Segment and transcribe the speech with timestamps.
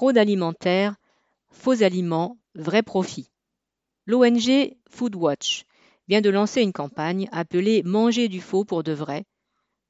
[0.00, 0.96] Fraude alimentaire,
[1.50, 3.28] faux aliments, vrai profit.
[4.06, 5.64] L'ONG Foodwatch
[6.08, 9.26] vient de lancer une campagne appelée Manger du faux pour de vrai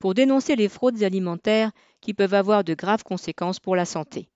[0.01, 1.71] pour dénoncer les fraudes alimentaires
[2.01, 4.29] qui peuvent avoir de graves conséquences pour la santé.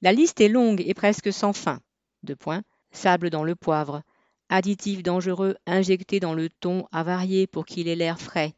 [0.00, 1.82] La liste est longue et presque sans fin.
[2.22, 4.00] De points, sable dans le poivre,
[4.48, 8.54] additifs dangereux injectés dans le thon avarié pour qu'il ait l'air frais,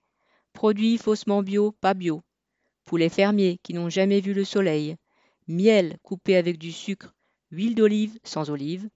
[0.53, 2.23] produits faussement bio, pas bio,
[2.85, 4.97] poulets fermiers qui n'ont jamais vu le soleil,
[5.51, 7.15] miel coupé avec du sucre,
[7.51, 8.89] huile d'olive sans olive,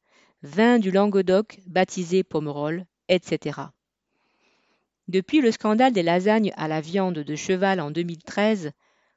[0.42, 3.60] vin du Languedoc baptisé Pomerol, etc.
[5.08, 8.72] Depuis le scandale des lasagnes à la viande de cheval en 2013,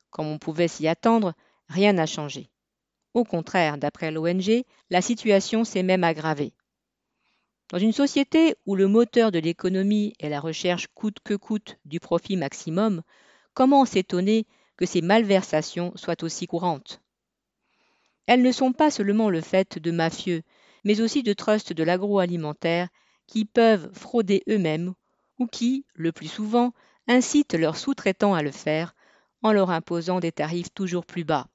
[0.09, 1.33] comme on pouvait s'y attendre,
[1.69, 2.49] rien n'a changé.
[3.13, 6.53] Au contraire, d'après l'ONG, la situation s'est même aggravée.
[7.69, 11.99] Dans une société où le moteur de l'économie est la recherche coûte que coûte du
[11.99, 13.01] profit maximum,
[13.53, 14.45] comment s'étonner
[14.77, 17.01] que ces malversations soient aussi courantes?
[18.27, 20.43] Elles ne sont pas seulement le fait de mafieux,
[20.83, 22.89] mais aussi de trusts de l'agroalimentaire
[23.25, 24.93] qui peuvent frauder eux-mêmes
[25.39, 26.73] ou qui, le plus souvent,
[27.07, 28.95] incitent leurs sous-traitants à le faire
[29.43, 31.47] en leur imposant des tarifs toujours plus bas.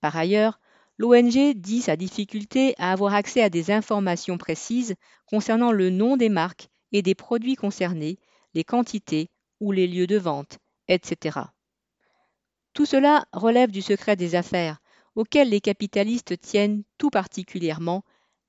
[0.00, 0.60] Par ailleurs,
[0.98, 4.94] l'ONG dit sa difficulté à avoir accès à des informations précises
[5.26, 8.18] concernant le nom des marques et des produits concernés,
[8.54, 9.30] les quantités
[9.60, 10.58] ou les lieux de vente,
[10.88, 11.40] etc.
[12.72, 14.80] Tout cela relève du secret des affaires,
[15.14, 18.04] auquel les capitalistes tiennent tout particulièrement,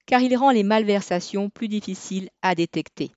[0.05, 3.11] car il rend les malversations plus difficiles à détecter.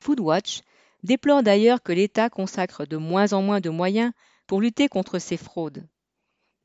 [0.00, 0.60] Foodwatch
[1.02, 4.12] déplore d'ailleurs que l'État consacre de moins en moins de moyens
[4.46, 5.86] pour lutter contre ces fraudes.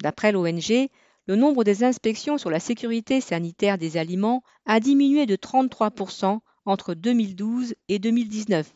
[0.02, 0.90] D'après l'ONG,
[1.26, 6.94] le nombre des inspections sur la sécurité sanitaire des aliments a diminué de 33% entre
[6.94, 8.74] 2012 et 2019.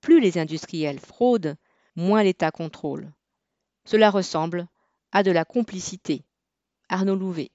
[0.00, 1.56] Plus les industriels fraudent,
[1.96, 3.12] moins l'État contrôle.
[3.84, 4.68] Cela ressemble
[5.12, 6.24] à de la complicité.
[6.88, 7.48] Arnaud Louvet.